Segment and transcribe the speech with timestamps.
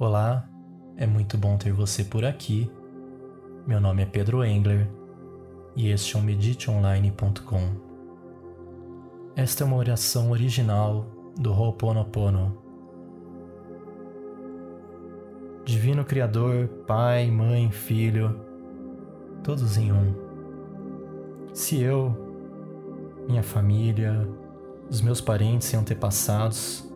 [0.00, 0.48] Olá,
[0.96, 2.70] é muito bom ter você por aqui.
[3.66, 4.88] Meu nome é Pedro Engler
[5.74, 7.58] e este é o mediteonline.com.
[9.34, 11.04] Esta é uma oração original
[11.36, 12.56] do Ho'oponopono.
[15.64, 18.40] Divino Criador, Pai, Mãe, Filho,
[19.42, 20.14] todos em um.
[21.52, 22.14] Se eu,
[23.26, 24.28] minha família,
[24.88, 26.87] os meus parentes e antepassados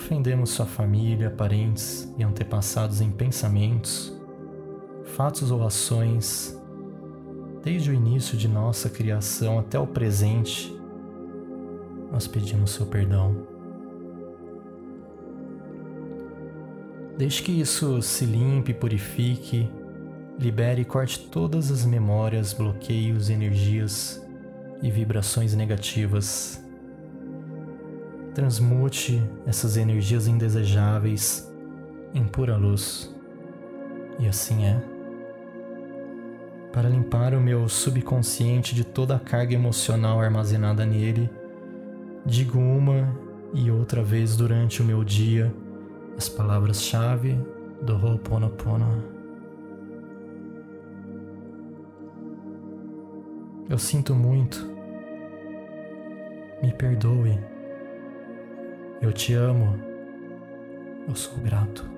[0.00, 4.18] ofendemos sua família, parentes e antepassados em pensamentos,
[5.04, 6.58] fatos ou ações,
[7.62, 10.74] desde o início de nossa criação até o presente,
[12.10, 13.46] nós pedimos seu perdão.
[17.18, 19.70] Deixe que isso se limpe, purifique,
[20.38, 24.26] libere e corte todas as memórias, bloqueios, energias
[24.82, 26.58] e vibrações negativas
[28.40, 31.52] transmute essas energias indesejáveis
[32.14, 33.14] em pura luz.
[34.18, 34.82] E assim é.
[36.72, 41.28] Para limpar o meu subconsciente de toda a carga emocional armazenada nele,
[42.24, 43.14] digo uma
[43.52, 45.54] e outra vez durante o meu dia
[46.16, 47.38] as palavras-chave
[47.82, 49.04] do Ho'oponopono.
[53.68, 54.66] Eu sinto muito.
[56.62, 57.59] Me perdoe.
[59.00, 59.78] Eu te amo.
[61.08, 61.88] Eu sou grato.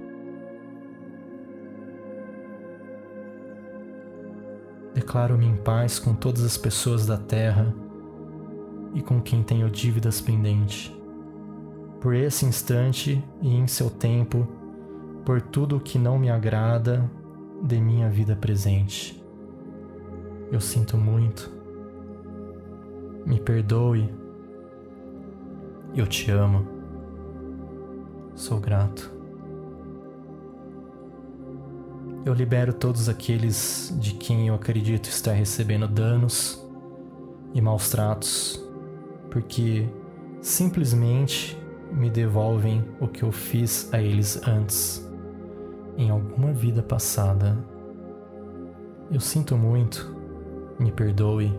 [4.94, 7.74] Declaro-me em paz com todas as pessoas da terra
[8.94, 10.92] e com quem tenho dívidas pendentes.
[12.00, 14.46] Por esse instante e em seu tempo,
[15.24, 17.10] por tudo o que não me agrada
[17.64, 19.20] de minha vida presente.
[20.52, 21.50] Eu sinto muito.
[23.26, 24.08] Me perdoe.
[25.96, 26.81] Eu te amo.
[28.34, 29.12] Sou grato.
[32.24, 36.64] Eu libero todos aqueles de quem eu acredito estar recebendo danos
[37.52, 38.62] e maus tratos,
[39.30, 39.88] porque
[40.40, 41.60] simplesmente
[41.92, 45.06] me devolvem o que eu fiz a eles antes,
[45.96, 47.58] em alguma vida passada.
[49.10, 50.16] Eu sinto muito,
[50.78, 51.52] me perdoe,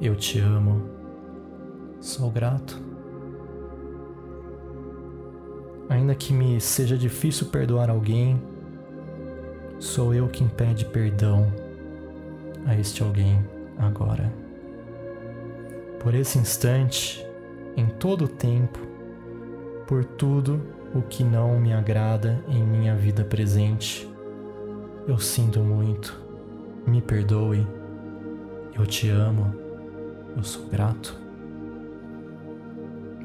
[0.00, 0.88] eu te amo,
[2.00, 2.93] sou grato.
[5.88, 8.40] Ainda que me seja difícil perdoar alguém,
[9.78, 11.52] sou eu quem pede perdão
[12.66, 13.44] a este alguém
[13.78, 14.32] agora.
[16.00, 17.24] Por esse instante,
[17.76, 18.78] em todo o tempo,
[19.86, 20.62] por tudo
[20.94, 24.08] o que não me agrada em minha vida presente,
[25.06, 26.18] eu sinto muito,
[26.86, 27.66] me perdoe,
[28.74, 29.54] eu te amo,
[30.36, 31.23] eu sou grato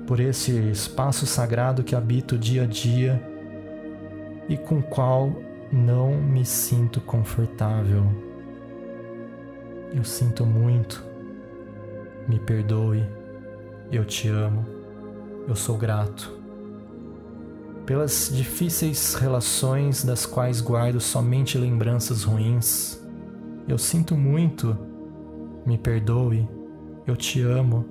[0.09, 3.21] por esse espaço sagrado que habito dia a dia
[4.49, 5.31] e com o qual
[5.71, 8.03] não me sinto confortável.
[9.93, 11.05] Eu sinto muito.
[12.27, 13.07] Me perdoe.
[13.91, 14.65] Eu te amo.
[15.47, 16.35] Eu sou grato.
[17.85, 22.99] Pelas difíceis relações das quais guardo somente lembranças ruins.
[23.67, 24.75] Eu sinto muito.
[25.67, 26.49] Me perdoe.
[27.05, 27.85] Eu te amo.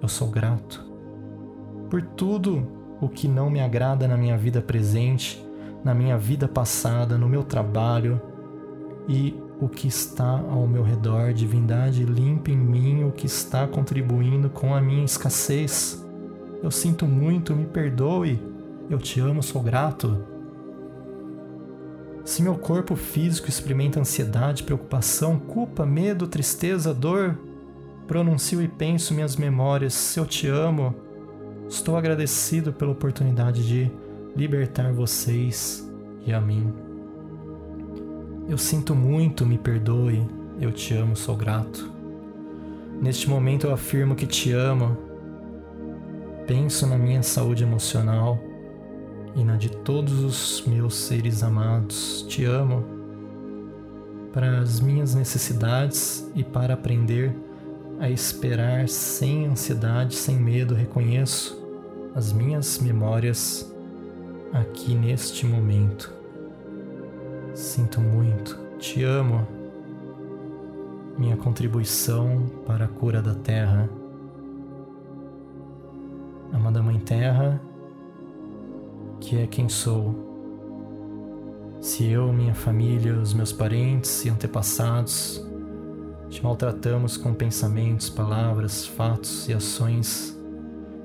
[0.00, 0.91] Eu sou grato
[1.92, 2.66] por tudo
[3.02, 5.46] o que não me agrada na minha vida presente,
[5.84, 8.18] na minha vida passada, no meu trabalho
[9.06, 11.34] e o que está ao meu redor.
[11.34, 16.02] Divindade, limpa em mim o que está contribuindo com a minha escassez.
[16.62, 18.42] Eu sinto muito, me perdoe.
[18.88, 20.24] Eu te amo, sou grato.
[22.24, 27.38] Se meu corpo físico experimenta ansiedade, preocupação, culpa, medo, tristeza, dor,
[28.06, 29.92] pronuncio e penso minhas memórias.
[29.92, 31.11] Se eu te amo,
[31.72, 33.90] Estou agradecido pela oportunidade de
[34.36, 35.90] libertar vocês
[36.26, 36.70] e a mim.
[38.46, 40.28] Eu sinto muito, me perdoe,
[40.60, 41.90] eu te amo, sou grato.
[43.00, 44.98] Neste momento eu afirmo que te amo.
[46.46, 48.38] Penso na minha saúde emocional
[49.34, 52.26] e na de todos os meus seres amados.
[52.28, 52.84] Te amo
[54.30, 57.34] para as minhas necessidades e para aprender
[57.98, 60.74] a esperar sem ansiedade, sem medo.
[60.74, 61.61] Reconheço
[62.14, 63.72] as minhas memórias
[64.52, 66.12] aqui neste momento.
[67.54, 69.46] Sinto muito, te amo.
[71.18, 73.88] Minha contribuição para a cura da Terra.
[76.52, 77.60] Amada Mãe Terra,
[79.20, 80.30] que é quem sou.
[81.80, 85.44] Se eu, minha família, os meus parentes e antepassados
[86.32, 90.34] te maltratamos com pensamentos, palavras, fatos e ações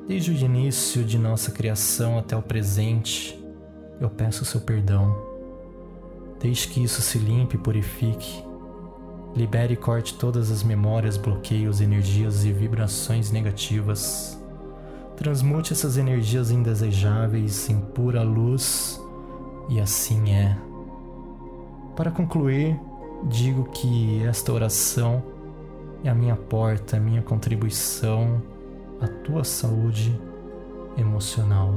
[0.08, 3.38] desde o início de nossa criação até o presente,
[4.00, 5.14] eu peço seu perdão.
[6.40, 8.44] Deixe que isso se limpe e purifique.
[9.36, 14.42] Libere e corte todas as memórias, bloqueios, energias e vibrações negativas.
[15.18, 19.02] Transmute essas energias indesejáveis em pura luz,
[19.68, 20.58] e assim é.
[21.96, 22.80] Para concluir,
[23.26, 25.22] digo que esta oração
[26.04, 28.42] é a minha porta, a minha contribuição
[29.02, 30.20] à tua saúde
[30.98, 31.74] emocional,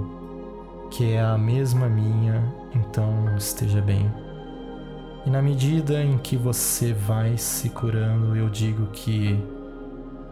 [0.91, 2.43] que é a mesma minha,
[2.75, 4.11] então esteja bem.
[5.27, 9.39] E na medida em que você vai se curando, eu digo que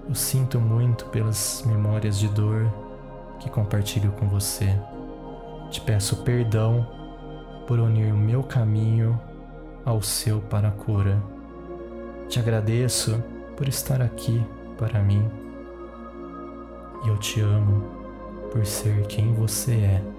[0.09, 2.73] eu sinto muito pelas memórias de dor
[3.39, 4.75] que compartilho com você.
[5.71, 6.87] Te peço perdão
[7.67, 9.21] por unir o meu caminho
[9.85, 11.23] ao seu para a cura.
[12.29, 13.23] Te agradeço
[13.57, 14.43] por estar aqui
[14.79, 15.48] para mim.
[17.05, 17.83] E eu te amo
[18.51, 20.18] por ser quem você é.